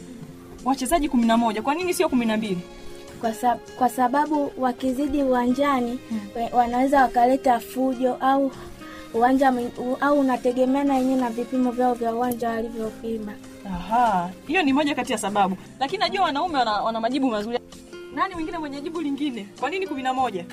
wachezaji 0.64 1.08
kumi 1.08 1.26
na 1.26 1.36
moja 1.36 1.62
kwa 1.62 1.74
nini 1.74 1.94
sio 1.94 2.08
kumi 2.08 2.26
na 2.26 2.36
mbili 2.36 2.58
kwa, 3.20 3.34
sab 3.34 3.58
kwa 3.78 3.88
sababu 3.88 4.52
wakizidi 4.58 5.22
uwanjani 5.22 5.98
hmm. 6.08 6.20
wanaweza 6.52 7.02
wakaleta 7.02 7.60
fujo 7.60 8.14
au 8.20 8.52
uwanja 9.14 9.52
au 10.00 10.20
unategemeana 10.20 10.94
yenyewe 10.98 11.20
na 11.20 11.30
vipimo 11.30 11.70
vyao 11.70 11.94
vya 11.94 12.14
uwanja 12.14 12.48
walivyopima. 12.48 13.32
Aha, 13.74 14.30
hiyo 14.46 14.62
ni 14.62 14.72
moja 14.72 14.94
kati 14.94 15.12
ya 15.12 15.18
sababu, 15.18 15.56
lakini 15.80 15.98
najua 16.00 16.24
wanaume 16.24 16.58
wana, 16.58 16.72
wana 16.72 17.00
majibu 17.00 17.30
mazuri. 17.30 17.58
Nani 18.14 18.34
mwingine 18.34 18.58
mwenye 18.58 18.80
jibu 18.80 19.00
lingine? 19.00 19.48
Kwa 19.60 19.70
nini 19.70 19.86
kumi 19.86 20.02
na 20.02 20.14
moja? 20.14 20.44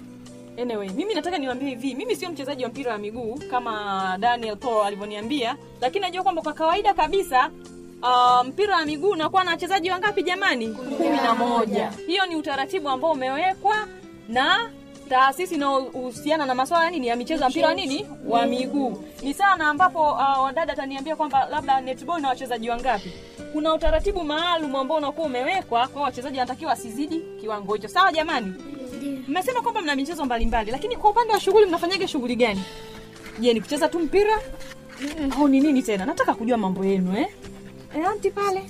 Anyway, 0.61 0.89
mimi 0.89 1.13
nataka 1.13 1.37
niwaambie 1.37 1.69
hivi, 1.69 1.95
mimi 1.95 2.15
sio 2.15 2.29
mchezaji 2.31 2.63
wa 2.63 2.69
mpira 2.69 2.91
wa 2.91 2.97
miguu 2.97 3.39
kama 3.51 4.17
Daniel 4.19 4.55
Paul 4.57 4.85
alivyoniambia, 4.87 5.55
lakini 5.81 6.01
najua 6.01 6.23
kwamba 6.23 6.41
kwa 6.41 6.53
kawaida 6.53 6.93
kabisa 6.93 7.49
uh, 8.03 8.47
mpira 8.47 8.75
wa 8.75 8.85
miguu 8.85 9.09
unakuwa 9.09 9.43
na 9.43 9.51
wachezaji 9.51 9.91
wangapi 9.91 10.23
jamani? 10.23 10.67
kumi 10.67 11.17
na 11.17 11.35
moja. 11.35 11.91
Hiyo 12.07 12.25
ni 12.25 12.35
utaratibu 12.35 12.89
ambao 12.89 13.11
umewekwa 13.11 13.75
na 14.29 14.69
taasisi 15.09 15.55
inayohusiana 15.55 16.45
na 16.45 16.55
masuala 16.55 16.85
ya 16.85 16.91
nini 16.91 17.07
ya 17.07 17.15
michezo 17.15 17.43
ya 17.43 17.49
mpira 17.49 17.67
wa 17.67 17.73
nini 17.73 18.05
wa 18.27 18.45
miguu. 18.45 19.03
Ni 19.23 19.33
sana 19.33 19.67
ambapo 19.69 20.11
uh, 20.11 20.43
wadada 20.43 20.73
ataniambia 20.73 21.15
kwamba 21.15 21.47
labda 21.51 21.81
netball 21.81 22.21
na 22.21 22.29
wachezaji 22.29 22.69
wangapi. 22.69 23.13
Kuna 23.53 23.73
utaratibu 23.73 24.23
maalum 24.23 24.75
ambao 24.75 24.97
unakuwa 24.97 25.27
umewekwa 25.27 25.87
kwa 25.87 26.01
wachezaji 26.01 26.37
wanatakiwa 26.39 26.71
wasizidi 26.71 27.19
kiwango 27.41 27.73
hicho. 27.73 27.87
Sawa 27.87 28.11
jamani? 28.11 28.53
Mmesema 29.27 29.61
kwamba 29.61 29.81
mna 29.81 29.95
michezo 29.95 30.25
mbalimbali, 30.25 30.71
lakini 30.71 30.95
kwa 30.95 31.09
upande 31.09 31.33
wa 31.33 31.39
shughuli 31.39 31.65
mnafanyaga 31.65 32.07
shughuli 32.07 32.35
gani? 32.35 32.63
Je, 33.39 33.53
ni 33.53 33.61
kucheza 33.61 33.87
tu 33.89 33.99
mpira 33.99 34.39
au 35.37 35.47
ni 35.47 35.59
nini 35.59 35.83
tena? 35.83 36.05
Nataka 36.05 36.33
kujua 36.33 36.57
mambo 36.57 36.85
yenu 36.85 37.17
eh. 37.17 37.27
Eh, 37.97 38.07
anti 38.09 38.31
pale 38.31 38.61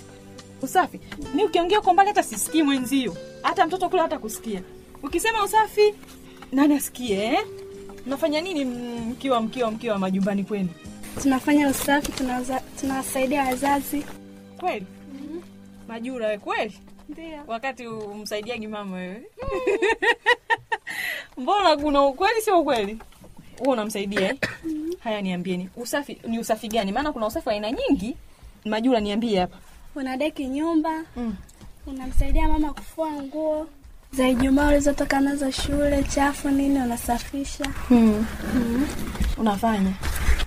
usafi. 0.61 0.99
Mi 1.33 1.43
ukiongea 1.43 1.81
kwa 1.81 1.93
mbali 1.93 2.09
hata 2.09 2.23
sisikii 2.23 2.63
mwenzio, 2.63 3.15
hata 3.41 3.65
mtoto 3.67 3.89
kule 3.89 4.01
hata 4.01 4.19
kusikia. 4.19 4.61
Ukisema 5.03 5.43
usafi, 5.43 5.93
nani 6.51 6.75
asikie 6.75 7.23
eh? 7.25 7.45
Mnafanya 8.05 8.41
nini 8.41 8.65
mkiwa 8.65 9.41
mkiwa 9.41 9.71
mkiwa 9.71 9.97
majumbani 9.99 10.43
kwenu? 10.43 10.69
Tunafanya 11.21 11.67
usafi, 11.69 12.11
tunawasaidia 12.79 13.43
wazazi. 13.43 14.05
Kweli? 14.59 14.85
Majura 15.87 16.27
we 16.27 16.37
kweli? 16.37 16.79
Ndio. 17.09 17.43
Wakati 17.47 17.87
umsaidiagi 17.87 18.67
mama 18.67 18.95
wewe. 18.95 19.21
Mbona 21.37 21.77
kuna 21.77 22.01
ukweli 22.01 22.41
sio 22.41 22.59
ukweli? 22.59 22.97
Wewe 23.59 23.73
unamsaidia 23.73 24.21
eh? 24.29 24.37
Haya 24.99 25.21
niambieni. 25.21 25.69
Usafi 25.75 26.17
ni 26.27 26.39
usafi 26.39 26.67
gani? 26.67 26.91
Maana 26.91 27.11
kuna 27.11 27.27
usafi 27.27 27.49
wa 27.49 27.53
aina 27.55 27.71
nyingi. 27.71 28.17
Majura 28.65 28.99
niambie 28.99 29.39
hapa. 29.39 29.57
Unadeki 29.95 30.45
nyumba, 30.47 31.03
Mm. 31.15 31.35
unamsaidia 31.87 32.47
mama 32.47 32.73
kufua 32.73 33.11
nguo 33.11 33.67
za 34.15 34.27
Ijumaa 34.27 34.67
ulizotoka 34.67 35.19
nazo 35.19 35.51
shule, 35.51 36.03
chafu 36.03 36.49
nini, 36.49 36.79
unasafisha. 36.79 37.65
Mm. 37.89 38.25
Unafanya. 39.37 39.91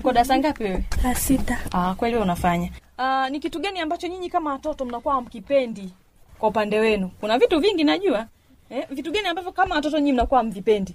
Uko 0.00 0.12
darasa 0.12 0.38
ngapi 0.38 0.62
wewe? 0.64 0.85
La 1.04 1.14
sita, 1.14 1.59
Ah, 1.72 1.94
kweli 1.94 2.14
wewe 2.14 2.24
unafanya. 2.24 2.70
Ah, 2.98 3.28
ni 3.31 3.40
kitu 3.40 3.59
gani 3.61 3.81
ambacho 3.81 4.07
nyinyi 4.09 4.31
kama 4.31 4.52
watoto 4.52 4.85
mnakuwa 4.85 5.14
hamkipendi 5.14 5.92
kwa 6.38 6.48
upande 6.48 6.78
wenu? 6.78 7.11
Kuna 7.20 7.38
vitu 7.38 7.61
vingi 7.61 7.85
najua. 7.85 8.26
eh, 8.70 8.87
vitu 8.90 9.12
gani 9.12 9.28
ambavyo 9.28 9.52
kama 9.52 9.74
watoto 9.74 9.98
nyinyi 9.98 10.12
mnakuwa 10.12 10.42
mvipendi 10.42 10.94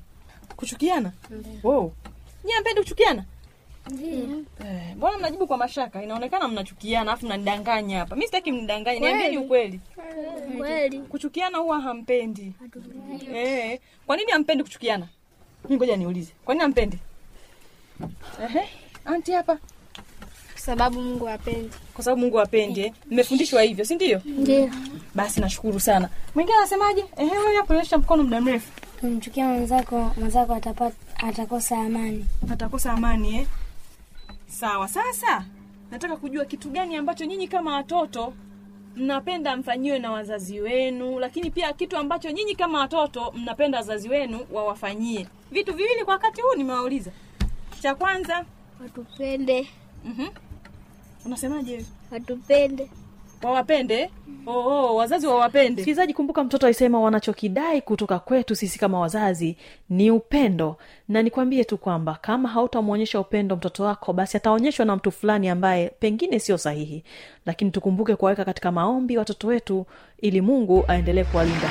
kuchukiana 0.55 1.12
wow. 1.63 1.91
nyinyi 2.43 2.57
ampendi 2.57 2.81
kuchukiana 2.81 3.23
mbona 4.95 5.17
mnajibu 5.17 5.47
kwa 5.47 5.57
mashaka? 5.57 6.03
Inaonekana 6.03 6.47
mnachukiana 6.47 7.11
afu 7.11 7.25
mnanidanganya 7.25 7.99
hapa. 7.99 8.15
Mi 8.15 8.25
sitaki 8.25 8.51
mnidanganye 8.51 8.99
niambieni 8.99 9.37
ukweli. 9.37 9.79
Kweli. 10.57 10.99
Kuchukiana 10.99 11.57
huwa 11.57 11.79
hampendi. 11.81 12.53
Eh, 13.35 13.79
kwa 14.05 14.17
nini 14.17 14.31
hampendi 14.31 14.63
kuchukiana? 14.63 15.07
Mi 15.69 15.75
ngoja 15.75 15.97
niulize. 15.97 16.31
Kwa 16.45 16.53
nini 16.53 16.61
hampendi? 16.61 16.97
Ehe, 18.43 18.69
anti 19.05 19.31
hapa. 19.31 19.57
Sababu 20.55 21.01
mungu 21.01 21.29
apendi 21.29 21.69
kwa 21.93 22.03
sababu 22.03 22.21
mungu 22.21 22.39
apendi 22.41 22.81
eh. 22.81 22.93
mmefundishwa 23.11 23.61
hivyo 23.61 23.85
si 23.85 23.95
ndio? 23.95 24.21
Ndio. 24.25 24.69
Basi 25.15 25.41
nashukuru 25.41 25.79
sana. 25.79 26.09
Mwingine 26.35 26.57
anasemaje? 26.57 27.05
Ehe 27.17 27.31
wewe 27.37 27.55
hapo 27.55 27.73
nyosha 27.73 27.97
mkono 27.97 28.23
muda 28.23 28.41
mrefu. 28.41 28.71
Kumchukia 28.99 29.45
mwenzako 29.47 30.11
mwenzako 30.17 30.59
atakosa 31.17 31.77
amani. 31.77 32.25
Atakosa 32.51 32.91
amani 32.93 33.35
eh? 33.37 33.47
Sawa 34.53 34.87
sasa 34.87 35.45
nataka 35.91 36.17
kujua 36.17 36.45
kitu 36.45 36.69
gani 36.69 36.95
ambacho 36.95 37.25
nyinyi 37.25 37.47
kama 37.47 37.73
watoto 37.75 38.33
mnapenda 38.95 39.57
mfanyiwe 39.57 39.99
na 39.99 40.11
wazazi 40.11 40.59
wenu 40.59 41.19
lakini 41.19 41.51
pia 41.51 41.73
kitu 41.73 41.97
ambacho 41.97 42.31
nyinyi 42.31 42.55
kama 42.55 42.79
watoto 42.79 43.31
mnapenda 43.31 43.77
wazazi 43.77 44.09
wenu 44.09 44.39
wawafanyie. 44.51 45.27
Vitu 45.51 45.73
viwili 45.73 46.05
kwa 46.05 46.13
wakati 46.13 46.41
huu 46.41 46.55
nimewauliza. 46.57 47.11
Cha 47.81 47.95
kwanza 47.95 48.45
watupende. 48.81 49.67
Mhm. 50.05 50.27
unasemaje 51.25 51.85
watupende 52.11 52.89
wawapende? 53.43 54.10
Oh, 54.47 54.51
oh, 54.53 54.95
wazazi 54.95 55.27
wawapende. 55.27 55.69
Msikilizaji 55.82 56.13
kumbuka 56.13 56.43
mtoto 56.43 56.65
alisema 56.65 56.99
wanachokidai 56.99 57.82
kutoka 57.82 58.19
kwetu 58.19 58.56
sisi 58.56 58.79
kama 58.79 58.99
wazazi 58.99 59.58
ni 59.89 60.12
upendo. 60.12 60.77
Na 61.08 61.21
nikwambie 61.21 61.63
tu 61.63 61.77
kwamba 61.77 62.17
kama 62.21 62.49
hautamwonyesha 62.49 63.19
upendo 63.19 63.56
mtoto 63.56 63.84
wako 63.84 64.13
basi 64.13 64.38
ataonyeshwa 64.38 64.86
na 64.86 64.95
mtu 64.95 65.12
fulani 65.12 65.49
ambaye 65.49 65.89
pengine 65.99 66.39
sio 66.39 66.58
sahihi. 66.58 67.03
Lakini 67.45 67.71
tukumbuke 67.71 68.15
kuwaweka 68.15 68.45
katika 68.45 68.71
maombi 68.71 69.17
watoto 69.17 69.47
wetu 69.47 69.86
ili 70.21 70.41
mungu 70.41 70.86
aendelee 70.88 71.23
kuwalinda 71.23 71.69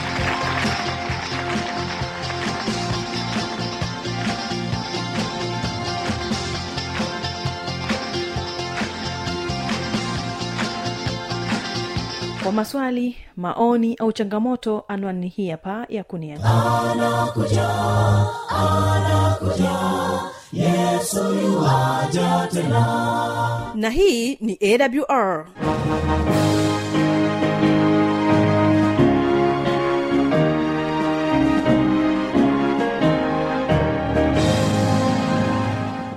kwa 12.52 12.56
maswali 12.56 13.16
maoni 13.36 13.94
au 13.94 14.12
changamoto 14.12 14.84
anwani 14.88 15.28
hii 15.28 15.50
hapa 15.50 15.86
ya 15.88 16.04
kuniana 16.04 16.42
na 23.74 23.90
hii 23.90 24.36
ni 24.40 24.58
awr 24.62 25.46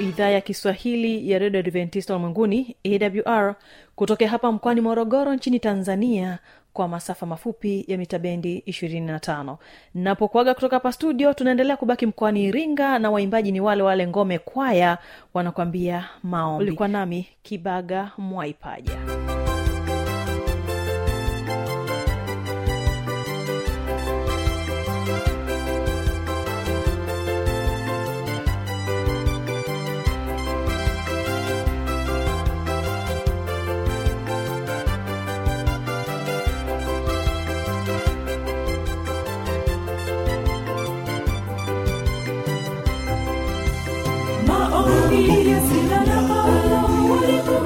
idhaa 0.00 0.28
ya 0.28 0.40
kiswahili 0.40 1.30
ya 1.30 1.38
redio 1.38 1.60
adventista 1.60 2.14
ulimwenguni 2.14 2.76
awr 2.84 3.54
kutokea 3.96 4.28
hapa 4.28 4.52
mkoani 4.52 4.80
morogoro 4.80 5.34
nchini 5.34 5.60
tanzania 5.60 6.38
kwa 6.72 6.88
masafa 6.88 7.26
mafupi 7.26 7.84
ya 7.88 7.98
mita 7.98 8.18
bendi 8.18 8.62
25 8.66 9.56
napokuaga 9.94 10.54
kutoka 10.54 10.76
hapa 10.76 10.92
studio 10.92 11.34
tunaendelea 11.34 11.76
kubaki 11.76 12.06
mkoani 12.06 12.44
iringa 12.44 12.98
na 12.98 13.10
waimbaji 13.10 13.52
ni 13.52 13.60
wale 13.60 13.82
wale 13.82 14.06
ngome 14.06 14.38
kwaya 14.38 14.98
wanakwambia 15.34 16.08
maombi. 16.22 16.64
Ulikuwa 16.64 16.88
nami 16.88 17.26
kibaga 17.42 18.10
mwaipaja 18.18 18.92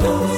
oh. 0.02 0.33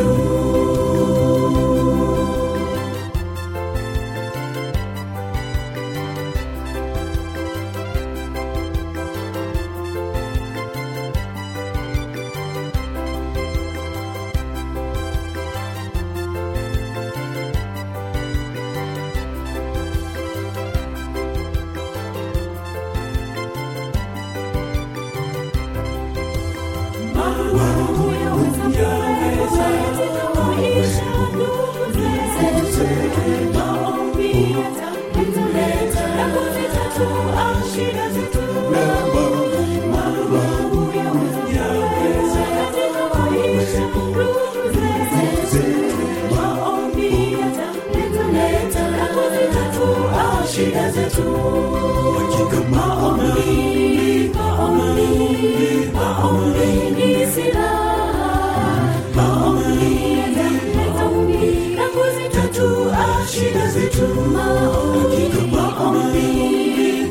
You. 0.00 0.49
Zetu 50.70 50.90
shida 50.90 50.90
zetu 50.90 51.22
hakika 52.18 52.70
maombi 52.70 54.30
maombi 54.34 55.90
maombi 55.94 56.90
ni 56.96 57.26
silaha 57.32 58.94
maombi 59.14 60.18
yataleta 60.18 61.04
umbi 61.06 61.76
na 61.76 61.82
kuzitatua 61.88 63.06
shida 63.32 63.66
zetu 63.68 64.06
hakika 64.92 65.46
maombi 65.56 66.26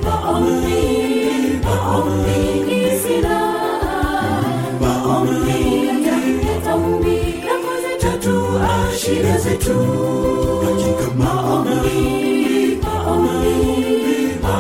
maombi 0.04 1.60
maombi 1.64 2.40
ni 2.68 3.00
silaha 3.00 4.42
maombi 4.82 5.88
yataleta 5.88 6.76
umbi 6.76 7.44
na 7.46 7.54
kuzitatua 7.64 8.70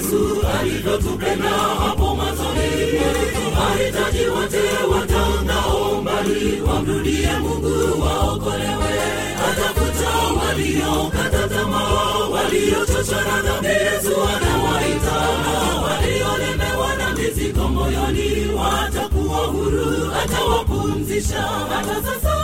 yesu 0.00 0.46
alivyotupenda 0.60 1.48
hapo 1.48 2.14
mwanzoni 2.14 2.70
mahitaji 3.54 4.26
wote 4.28 4.60
watangao 4.92 6.02
mbali 6.02 6.60
wamrudie 6.60 7.28
mungu 7.40 8.02
waokolewe. 8.02 8.79
atafuta 8.79 8.79
waliokata 10.50 11.48
tamaa 11.48 12.28
waliochochana 12.32 13.42
dhambi 13.42 13.68
yesu 13.68 14.14
anawaita 14.36 15.16
waliolemewa 15.82 16.94
na 16.98 17.10
mizigo 17.14 17.68
moyoni 17.68 18.46
watakuwa 18.54 19.38
huru 19.38 20.12
atawapumzisha. 20.24 21.42
Hata 21.42 21.94
sasa 22.02 22.36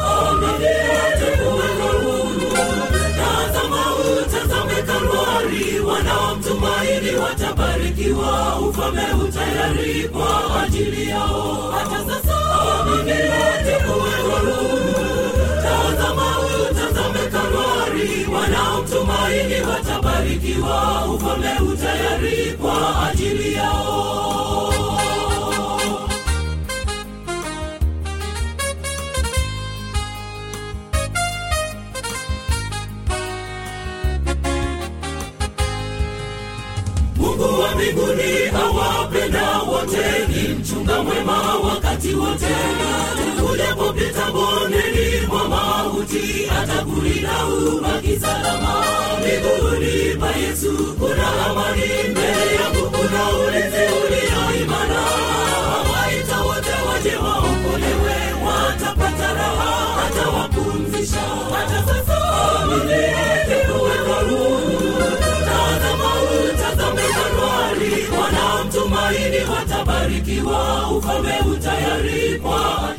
tazama 3.16 3.83
utazame 3.97 4.83
wanaomtumaini 5.87 7.16
watabarikiwa 7.16 8.59
ufalme 8.61 9.03
utayari 9.25 10.09
kwa 10.09 10.62
ajili 10.62 11.09
yao. 11.11 11.73
Hata 11.79 11.99
sasa 12.14 12.37
aminiatekuweka 12.81 14.38
huru 14.40 15.06
wanaomtumaini 18.35 19.61
watabarikiwa 19.61 21.05
ufalme 21.14 21.53
utayari 21.73 22.53
kwa 22.61 23.09
ajili 23.09 23.53
yao. 23.55 24.73
Mungu 37.16 37.61
wa 37.61 37.75
mbinguni 37.75 38.33
awapenda 38.64 39.59
wote 39.59 40.27
ni 40.29 40.49
mchunga 40.55 41.03
mwema 41.03 41.55
wakati 41.55 42.14
wote. 42.14 42.47
Mauti 43.37 43.62
atakulinda 43.62 44.86
ubaki 47.49 48.19
salama 48.21 48.75
miguuni 49.23 50.17
pa 50.21 50.31
yesu 50.41 50.73
kuna 50.99 51.27
amani 51.47 51.89
mbele 52.11 52.47
yangu 52.61 52.91
kuna 52.91 53.23
ulinzi 53.31 53.85
ulio 54.01 54.63
imara. 54.63 55.05
Waita 55.93 56.39
wote 56.43 56.75
waje 56.89 57.17
waokolewe 57.17 58.17
watapata 58.47 59.33
raha 59.35 60.05
atawapumzisha 60.07 61.21
hata 61.53 61.85
sasa 61.87 62.17
wanamtumaini 68.19 69.37
watabarikiwa 69.51 70.91
ufalme 70.91 71.35
utayari 71.53 72.39
kwa 72.43 72.95